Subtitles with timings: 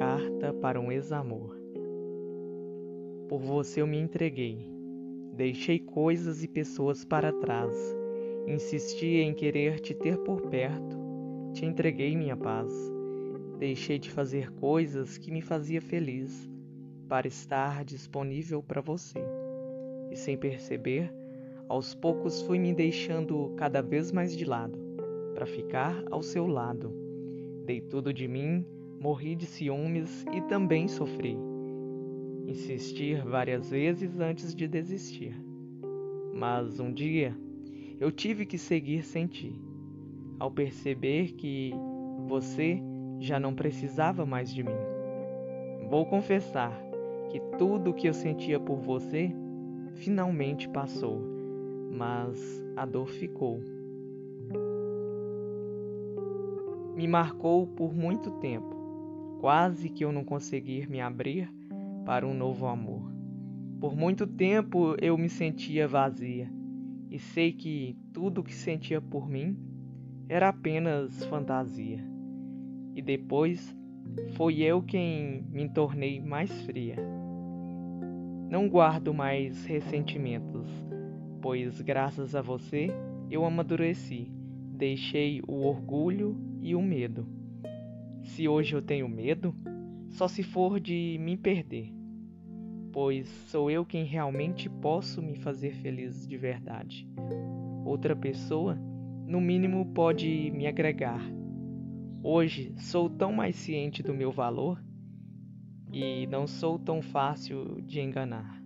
[0.00, 1.54] carta para um ex-amor.
[3.28, 4.66] Por você eu me entreguei.
[5.34, 7.76] Deixei coisas e pessoas para trás.
[8.46, 10.96] Insisti em querer te ter por perto.
[11.52, 12.72] Te entreguei minha paz.
[13.58, 16.50] Deixei de fazer coisas que me fazia feliz
[17.06, 19.18] para estar disponível para você.
[20.10, 21.12] E sem perceber,
[21.68, 24.78] aos poucos fui me deixando cada vez mais de lado
[25.34, 26.90] para ficar ao seu lado.
[27.66, 28.64] Dei tudo de mim
[29.00, 31.34] morri de ciúmes e também sofri.
[32.46, 35.34] Insistir várias vezes antes de desistir.
[36.34, 37.34] Mas um dia
[37.98, 39.58] eu tive que seguir sem ti,
[40.38, 41.72] ao perceber que
[42.28, 42.78] você
[43.18, 44.78] já não precisava mais de mim.
[45.88, 46.78] Vou confessar
[47.30, 49.32] que tudo o que eu sentia por você
[49.94, 51.22] finalmente passou,
[51.90, 53.60] mas a dor ficou.
[56.94, 58.79] Me marcou por muito tempo
[59.40, 61.50] quase que eu não conseguir me abrir
[62.04, 63.10] para um novo amor.
[63.80, 66.52] Por muito tempo eu me sentia vazia
[67.10, 69.56] e sei que tudo o que sentia por mim
[70.28, 71.98] era apenas fantasia.
[72.94, 73.74] E depois
[74.34, 76.96] foi eu quem me tornei mais fria.
[78.50, 80.68] Não guardo mais ressentimentos,
[81.40, 82.88] pois graças a você
[83.30, 84.30] eu amadureci,
[84.76, 87.26] deixei o orgulho e o medo.
[88.30, 89.52] Se hoje eu tenho medo,
[90.10, 91.92] só se for de me perder,
[92.92, 97.08] pois sou eu quem realmente posso me fazer feliz de verdade.
[97.84, 98.76] Outra pessoa,
[99.26, 101.20] no mínimo, pode me agregar.
[102.22, 104.80] Hoje sou tão mais ciente do meu valor
[105.92, 108.62] e não sou tão fácil de enganar.